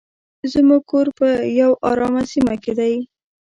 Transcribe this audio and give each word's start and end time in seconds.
زموږ 0.51 0.81
کور 0.91 1.07
په 1.17 1.27
یو 1.61 1.71
ارامه 1.89 2.23
سیمه 2.31 2.55
کې 2.63 2.73
دی. 2.79 2.93